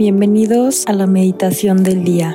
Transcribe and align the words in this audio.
Bienvenidos 0.00 0.86
a 0.86 0.94
la 0.94 1.06
meditación 1.06 1.82
del 1.82 2.04
día. 2.04 2.34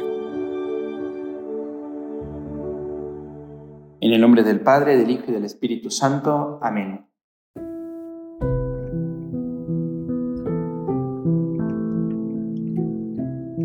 En 4.01 4.13
el 4.13 4.21
nombre 4.21 4.43
del 4.43 4.59
Padre, 4.59 4.95
del 4.95 5.09
Hijo 5.09 5.23
y 5.29 5.31
del 5.31 5.45
Espíritu 5.45 5.89
Santo. 5.89 6.59
Amén. 6.61 7.07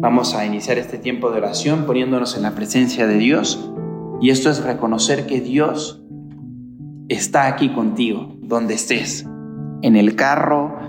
Vamos 0.01 0.35
a 0.35 0.47
iniciar 0.47 0.79
este 0.79 0.97
tiempo 0.97 1.31
de 1.31 1.37
oración 1.37 1.85
poniéndonos 1.85 2.39
en 2.39 2.45
la 2.45 2.55
presencia 2.55 3.07
de 3.07 3.19
Dios. 3.19 3.71
Y 4.23 4.31
esto 4.31 4.49
es 4.49 4.65
reconocer 4.65 5.27
que 5.27 5.43
Dios 5.43 6.03
está 7.11 7.49
aquí 7.49 7.75
contigo, 7.75 8.35
donde 8.41 8.73
estés, 8.73 9.27
en 9.83 9.97
el 9.97 10.17
carro, 10.17 10.80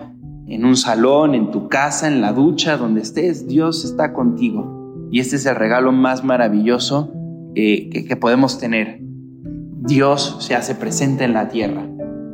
en 0.52 0.66
un 0.66 0.76
salón, 0.76 1.34
en 1.34 1.50
tu 1.50 1.70
casa, 1.70 2.10
en 2.10 2.20
la 2.20 2.34
ducha, 2.34 2.76
donde 2.76 3.00
estés, 3.00 3.48
Dios 3.48 3.86
está 3.86 4.12
contigo. 4.12 5.08
Y 5.10 5.22
este 5.22 5.38
es 5.38 5.46
el 5.46 5.56
regalo 5.56 5.94
más 5.94 6.26
maravilloso 6.26 7.10
que, 7.56 7.90
que 7.90 8.16
podemos 8.18 8.60
tener. 8.60 9.00
Dios 9.02 10.38
se 10.42 10.54
hace 10.54 10.76
presente 10.76 11.24
en 11.24 11.32
la 11.32 11.48
tierra. 11.48 11.88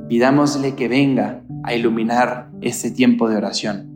Pidámosle 0.09 0.73
que 0.73 0.87
venga 0.87 1.43
a 1.63 1.75
iluminar 1.75 2.49
este 2.61 2.89
tiempo 2.89 3.29
de 3.29 3.37
oración. 3.37 3.93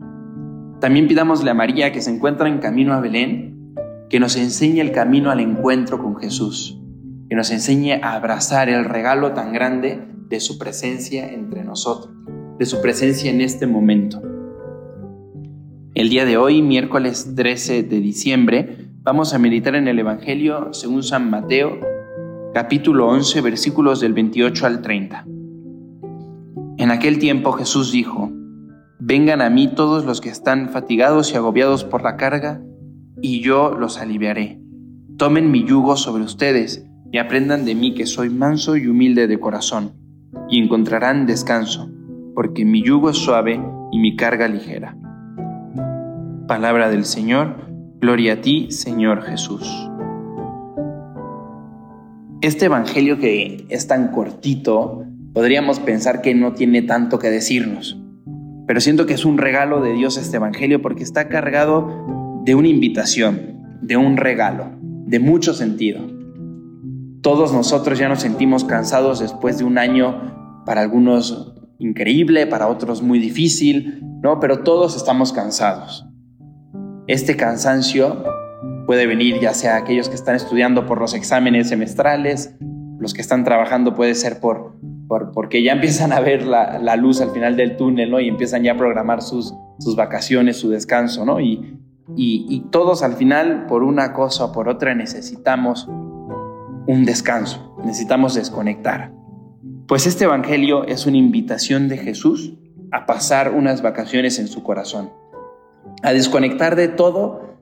También 0.80 1.08
pidámosle 1.08 1.50
a 1.50 1.54
María 1.54 1.90
que 1.90 2.00
se 2.00 2.14
encuentra 2.14 2.48
en 2.48 2.60
camino 2.60 2.94
a 2.94 3.00
Belén, 3.00 3.74
que 4.08 4.20
nos 4.20 4.36
enseñe 4.36 4.78
el 4.78 4.92
camino 4.92 5.32
al 5.32 5.40
encuentro 5.40 6.00
con 6.00 6.16
Jesús, 6.16 6.80
que 7.28 7.34
nos 7.34 7.50
enseñe 7.50 7.94
a 8.00 8.12
abrazar 8.12 8.68
el 8.68 8.84
regalo 8.84 9.32
tan 9.32 9.52
grande 9.52 10.00
de 10.28 10.38
su 10.38 10.58
presencia 10.58 11.28
entre 11.32 11.64
nosotros 11.64 12.21
de 12.62 12.66
su 12.66 12.80
presencia 12.80 13.28
en 13.28 13.40
este 13.40 13.66
momento. 13.66 14.22
El 15.96 16.10
día 16.10 16.24
de 16.24 16.36
hoy, 16.36 16.62
miércoles 16.62 17.32
13 17.34 17.82
de 17.82 17.98
diciembre, 17.98 18.86
vamos 19.02 19.34
a 19.34 19.40
meditar 19.40 19.74
en 19.74 19.88
el 19.88 19.98
Evangelio 19.98 20.72
según 20.72 21.02
San 21.02 21.28
Mateo, 21.28 21.80
capítulo 22.54 23.08
11, 23.08 23.40
versículos 23.40 23.98
del 23.98 24.12
28 24.12 24.64
al 24.64 24.80
30. 24.80 25.26
En 26.78 26.92
aquel 26.92 27.18
tiempo 27.18 27.50
Jesús 27.50 27.90
dijo, 27.90 28.30
Vengan 29.00 29.40
a 29.40 29.50
mí 29.50 29.66
todos 29.66 30.04
los 30.04 30.20
que 30.20 30.28
están 30.28 30.68
fatigados 30.68 31.32
y 31.32 31.36
agobiados 31.36 31.82
por 31.82 32.04
la 32.04 32.16
carga, 32.16 32.62
y 33.20 33.40
yo 33.40 33.72
los 33.76 33.98
aliviaré. 33.98 34.60
Tomen 35.16 35.50
mi 35.50 35.64
yugo 35.64 35.96
sobre 35.96 36.22
ustedes 36.22 36.86
y 37.10 37.18
aprendan 37.18 37.64
de 37.64 37.74
mí 37.74 37.94
que 37.94 38.06
soy 38.06 38.30
manso 38.30 38.76
y 38.76 38.86
humilde 38.86 39.26
de 39.26 39.40
corazón, 39.40 39.94
y 40.48 40.62
encontrarán 40.62 41.26
descanso 41.26 41.90
porque 42.34 42.64
mi 42.64 42.82
yugo 42.82 43.10
es 43.10 43.16
suave 43.16 43.60
y 43.90 43.98
mi 43.98 44.16
carga 44.16 44.48
ligera. 44.48 44.96
Palabra 46.46 46.90
del 46.90 47.04
Señor, 47.04 47.68
gloria 48.00 48.34
a 48.34 48.40
ti, 48.40 48.70
Señor 48.70 49.22
Jesús. 49.22 49.68
Este 52.40 52.66
Evangelio 52.66 53.18
que 53.18 53.66
es 53.68 53.86
tan 53.86 54.08
cortito, 54.08 55.04
podríamos 55.32 55.78
pensar 55.78 56.20
que 56.22 56.34
no 56.34 56.52
tiene 56.52 56.82
tanto 56.82 57.18
que 57.18 57.30
decirnos, 57.30 57.98
pero 58.66 58.80
siento 58.80 59.06
que 59.06 59.14
es 59.14 59.24
un 59.24 59.38
regalo 59.38 59.80
de 59.80 59.92
Dios 59.92 60.16
este 60.16 60.38
Evangelio 60.38 60.82
porque 60.82 61.04
está 61.04 61.28
cargado 61.28 62.40
de 62.44 62.54
una 62.54 62.68
invitación, 62.68 63.78
de 63.82 63.96
un 63.96 64.16
regalo, 64.16 64.70
de 65.06 65.20
mucho 65.20 65.54
sentido. 65.54 66.00
Todos 67.20 67.52
nosotros 67.52 67.98
ya 67.98 68.08
nos 68.08 68.20
sentimos 68.20 68.64
cansados 68.64 69.20
después 69.20 69.58
de 69.58 69.64
un 69.64 69.78
año, 69.78 70.32
para 70.64 70.80
algunos 70.80 71.51
increíble, 71.82 72.46
para 72.46 72.68
otros 72.68 73.02
muy 73.02 73.18
difícil, 73.18 74.00
¿no? 74.22 74.40
Pero 74.40 74.60
todos 74.60 74.96
estamos 74.96 75.32
cansados. 75.32 76.06
Este 77.06 77.36
cansancio 77.36 78.24
puede 78.86 79.06
venir 79.06 79.40
ya 79.40 79.54
sea 79.54 79.76
aquellos 79.76 80.08
que 80.08 80.14
están 80.14 80.36
estudiando 80.36 80.86
por 80.86 81.00
los 81.00 81.14
exámenes 81.14 81.68
semestrales, 81.68 82.54
los 82.98 83.14
que 83.14 83.20
están 83.20 83.44
trabajando 83.44 83.94
puede 83.94 84.14
ser 84.14 84.40
por, 84.40 84.76
por 85.08 85.32
porque 85.32 85.62
ya 85.62 85.72
empiezan 85.72 86.12
a 86.12 86.20
ver 86.20 86.46
la, 86.46 86.96
luz 86.96 87.20
al 87.20 87.30
final 87.30 87.56
del 87.56 87.76
túnel, 87.76 88.10
¿no? 88.10 88.20
Y 88.20 88.28
empiezan 88.28 88.62
ya 88.62 88.72
a 88.72 88.76
programar 88.76 89.22
sus, 89.22 89.52
sus 89.78 89.96
vacaciones, 89.96 90.56
su 90.56 90.70
descanso, 90.70 91.24
¿no? 91.24 91.40
Y, 91.40 91.78
y, 92.16 92.46
y 92.48 92.60
todos 92.70 93.02
al 93.02 93.14
final, 93.14 93.66
por 93.66 93.82
una 93.82 94.12
cosa 94.12 94.46
o 94.46 94.52
por 94.52 94.68
otra, 94.68 94.94
necesitamos 94.94 95.88
un 96.86 97.04
descanso, 97.04 97.76
necesitamos 97.84 98.34
desconectar. 98.34 99.21
Pues 99.92 100.06
este 100.06 100.24
Evangelio 100.24 100.86
es 100.86 101.04
una 101.04 101.18
invitación 101.18 101.90
de 101.90 101.98
Jesús 101.98 102.54
a 102.92 103.04
pasar 103.04 103.52
unas 103.52 103.82
vacaciones 103.82 104.38
en 104.38 104.48
su 104.48 104.62
corazón, 104.62 105.10
a 106.02 106.14
desconectar 106.14 106.76
de 106.76 106.88
todo 106.88 107.58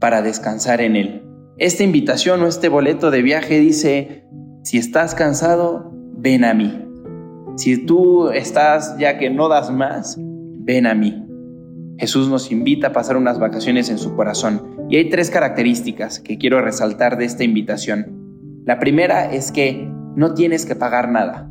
para 0.00 0.20
descansar 0.20 0.80
en 0.80 0.96
Él. 0.96 1.22
Esta 1.56 1.84
invitación 1.84 2.42
o 2.42 2.48
este 2.48 2.68
boleto 2.68 3.12
de 3.12 3.22
viaje 3.22 3.60
dice, 3.60 4.24
si 4.64 4.76
estás 4.76 5.14
cansado, 5.14 5.92
ven 6.16 6.44
a 6.44 6.52
mí. 6.52 6.84
Si 7.56 7.86
tú 7.86 8.30
estás 8.30 8.98
ya 8.98 9.16
que 9.16 9.30
no 9.30 9.48
das 9.48 9.70
más, 9.70 10.16
ven 10.18 10.84
a 10.84 10.96
mí. 10.96 11.24
Jesús 11.96 12.28
nos 12.28 12.50
invita 12.50 12.88
a 12.88 12.92
pasar 12.92 13.16
unas 13.16 13.38
vacaciones 13.38 13.88
en 13.88 13.98
su 13.98 14.16
corazón. 14.16 14.66
Y 14.90 14.96
hay 14.96 15.10
tres 15.10 15.30
características 15.30 16.18
que 16.18 16.38
quiero 16.38 16.60
resaltar 16.60 17.18
de 17.18 17.26
esta 17.26 17.44
invitación. 17.44 18.64
La 18.64 18.80
primera 18.80 19.32
es 19.32 19.52
que 19.52 19.88
no 20.16 20.34
tienes 20.34 20.66
que 20.66 20.74
pagar 20.74 21.08
nada. 21.08 21.48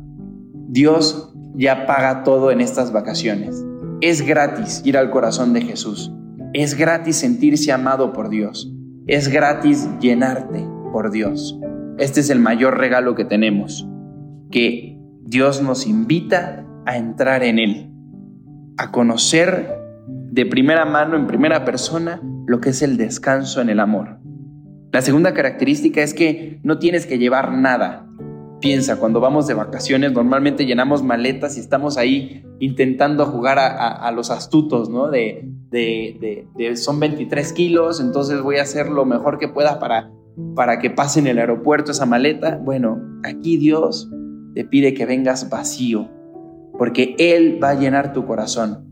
Dios 0.70 1.32
ya 1.54 1.86
paga 1.86 2.24
todo 2.24 2.50
en 2.50 2.60
estas 2.60 2.92
vacaciones. 2.92 3.64
Es 4.02 4.20
gratis 4.20 4.82
ir 4.84 4.98
al 4.98 5.10
corazón 5.10 5.54
de 5.54 5.62
Jesús. 5.62 6.12
Es 6.52 6.74
gratis 6.74 7.16
sentirse 7.16 7.72
amado 7.72 8.12
por 8.12 8.28
Dios. 8.28 8.70
Es 9.06 9.28
gratis 9.28 9.88
llenarte 9.98 10.66
por 10.92 11.10
Dios. 11.10 11.58
Este 11.96 12.20
es 12.20 12.28
el 12.28 12.38
mayor 12.38 12.76
regalo 12.76 13.14
que 13.14 13.24
tenemos, 13.24 13.88
que 14.50 15.00
Dios 15.24 15.62
nos 15.62 15.86
invita 15.86 16.66
a 16.84 16.98
entrar 16.98 17.42
en 17.42 17.58
Él, 17.58 17.90
a 18.76 18.92
conocer 18.92 19.74
de 20.06 20.44
primera 20.44 20.84
mano, 20.84 21.16
en 21.16 21.26
primera 21.26 21.64
persona, 21.64 22.20
lo 22.46 22.60
que 22.60 22.70
es 22.70 22.82
el 22.82 22.98
descanso 22.98 23.62
en 23.62 23.70
el 23.70 23.80
amor. 23.80 24.20
La 24.92 25.00
segunda 25.00 25.32
característica 25.32 26.02
es 26.02 26.12
que 26.12 26.60
no 26.62 26.78
tienes 26.78 27.06
que 27.06 27.18
llevar 27.18 27.52
nada, 27.52 28.07
Piensa, 28.60 28.98
cuando 28.98 29.20
vamos 29.20 29.46
de 29.46 29.54
vacaciones 29.54 30.12
normalmente 30.12 30.66
llenamos 30.66 31.02
maletas 31.02 31.56
y 31.56 31.60
estamos 31.60 31.96
ahí 31.96 32.44
intentando 32.58 33.26
jugar 33.26 33.58
a, 33.60 34.10
los 34.10 34.30
astutos, 34.30 34.88
¿no? 34.88 35.10
De, 35.10 35.48
de, 35.70 36.76
son 36.76 36.98
23 36.98 37.52
kilos, 37.52 38.00
entonces 38.00 38.42
voy 38.42 38.56
a 38.56 38.62
hacer 38.62 38.88
lo 38.88 39.04
mejor 39.04 39.38
que 39.38 39.48
pueda 39.48 39.78
para, 39.78 40.10
para 40.56 40.80
que 40.80 40.90
pase 40.90 41.20
en 41.20 41.28
el 41.28 41.38
aeropuerto 41.38 41.92
esa 41.92 42.04
maleta. 42.04 42.56
Bueno, 42.56 43.00
aquí 43.22 43.58
Dios 43.58 44.10
te 44.54 44.64
pide 44.64 44.92
que 44.92 45.06
vengas 45.06 45.50
vacío, 45.50 46.08
porque 46.76 47.14
Él 47.18 47.60
va 47.62 47.70
a 47.70 47.78
llenar 47.78 48.12
tu 48.12 48.26
corazón. 48.26 48.86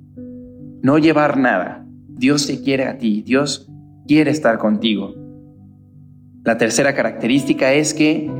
No 0.82 0.98
llevar 0.98 1.38
nada. 1.38 1.84
Dios 2.08 2.46
te 2.46 2.62
quiere 2.62 2.84
a 2.84 2.98
ti, 2.98 3.22
Dios 3.22 3.68
quiere 4.06 4.30
estar 4.30 4.58
contigo. 4.58 5.14
La 6.44 6.56
tercera 6.56 6.94
característica 6.94 7.72
es 7.72 7.92
que 7.92 8.30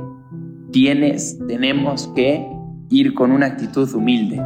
tienes, 0.77 1.39
tenemos 1.49 2.13
que 2.15 2.47
ir 2.91 3.15
con 3.15 3.33
una 3.33 3.47
actitud 3.47 3.91
humilde, 3.95 4.37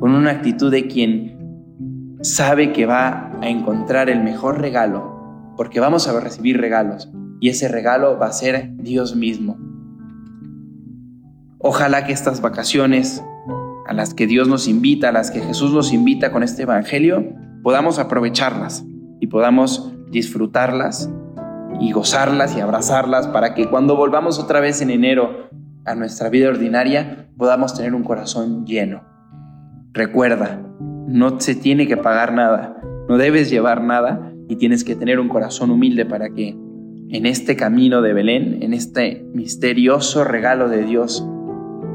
con 0.00 0.10
una 0.14 0.32
actitud 0.32 0.70
de 0.70 0.86
quien 0.86 2.18
sabe 2.20 2.74
que 2.74 2.84
va 2.84 3.32
a 3.40 3.48
encontrar 3.48 4.10
el 4.10 4.22
mejor 4.22 4.60
regalo, 4.60 5.54
porque 5.56 5.80
vamos 5.80 6.06
a 6.06 6.20
recibir 6.20 6.60
regalos 6.60 7.10
y 7.40 7.48
ese 7.48 7.68
regalo 7.68 8.18
va 8.18 8.26
a 8.26 8.32
ser 8.32 8.76
Dios 8.76 9.16
mismo. 9.16 9.56
Ojalá 11.56 12.04
que 12.04 12.12
estas 12.12 12.42
vacaciones 12.42 13.24
a 13.86 13.94
las 13.94 14.12
que 14.12 14.26
Dios 14.26 14.46
nos 14.46 14.68
invita, 14.68 15.08
a 15.08 15.12
las 15.12 15.30
que 15.30 15.40
Jesús 15.40 15.72
nos 15.72 15.94
invita 15.94 16.32
con 16.32 16.42
este 16.42 16.64
Evangelio, 16.64 17.32
podamos 17.62 17.98
aprovecharlas 17.98 18.84
y 19.20 19.28
podamos 19.28 19.90
disfrutarlas 20.10 21.10
y 21.80 21.92
gozarlas 21.92 22.54
y 22.54 22.60
abrazarlas 22.60 23.26
para 23.26 23.54
que 23.54 23.70
cuando 23.70 23.96
volvamos 23.96 24.38
otra 24.38 24.60
vez 24.60 24.82
en 24.82 24.90
enero 24.90 25.48
a 25.84 25.94
nuestra 25.94 26.28
vida 26.28 26.48
ordinaria, 26.48 27.28
podamos 27.36 27.74
tener 27.74 27.94
un 27.94 28.04
corazón 28.04 28.66
lleno. 28.66 29.02
Recuerda, 29.92 30.62
no 31.06 31.40
se 31.40 31.54
tiene 31.54 31.86
que 31.86 31.96
pagar 31.96 32.32
nada, 32.32 32.80
no 33.08 33.16
debes 33.16 33.50
llevar 33.50 33.82
nada 33.82 34.32
y 34.48 34.56
tienes 34.56 34.84
que 34.84 34.96
tener 34.96 35.18
un 35.18 35.28
corazón 35.28 35.70
humilde 35.70 36.04
para 36.04 36.30
que 36.30 36.50
en 37.10 37.24
este 37.24 37.56
camino 37.56 38.02
de 38.02 38.12
Belén, 38.12 38.62
en 38.62 38.74
este 38.74 39.26
misterioso 39.32 40.24
regalo 40.24 40.68
de 40.68 40.84
Dios 40.84 41.26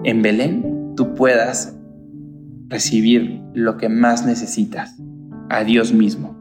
en 0.03 0.21
Belén, 0.21 0.93
tú 0.95 1.13
puedas 1.13 1.77
recibir 2.67 3.41
lo 3.53 3.77
que 3.77 3.89
más 3.89 4.25
necesitas, 4.25 4.99
a 5.49 5.63
Dios 5.63 5.93
mismo. 5.93 6.32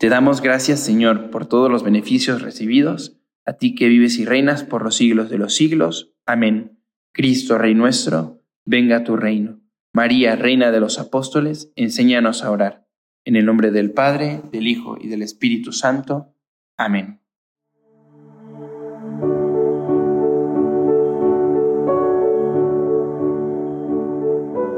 Te 0.00 0.08
damos 0.08 0.40
gracias, 0.40 0.80
Señor, 0.80 1.28
por 1.28 1.44
todos 1.44 1.70
los 1.70 1.82
beneficios 1.82 2.40
recibidos, 2.40 3.18
a 3.44 3.58
ti 3.58 3.74
que 3.74 3.86
vives 3.86 4.18
y 4.18 4.24
reinas 4.24 4.64
por 4.64 4.82
los 4.82 4.96
siglos 4.96 5.28
de 5.28 5.36
los 5.36 5.54
siglos. 5.54 6.14
Amén. 6.24 6.80
Cristo, 7.12 7.58
Rey 7.58 7.74
nuestro, 7.74 8.42
venga 8.64 8.96
a 8.96 9.04
tu 9.04 9.18
reino. 9.18 9.60
María, 9.92 10.36
Reina 10.36 10.70
de 10.70 10.80
los 10.80 10.98
Apóstoles, 10.98 11.70
enséñanos 11.76 12.42
a 12.44 12.50
orar. 12.50 12.88
En 13.26 13.36
el 13.36 13.44
nombre 13.44 13.72
del 13.72 13.90
Padre, 13.90 14.40
del 14.50 14.68
Hijo 14.68 14.96
y 14.98 15.08
del 15.08 15.20
Espíritu 15.20 15.70
Santo. 15.70 16.34
Amén. 16.78 17.20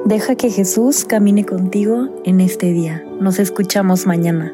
Deja 0.04 0.34
que 0.34 0.50
Jesús 0.50 1.04
camine 1.04 1.46
contigo 1.46 2.20
en 2.24 2.40
este 2.40 2.72
día. 2.72 3.04
Nos 3.20 3.38
escuchamos 3.38 4.04
mañana. 4.04 4.52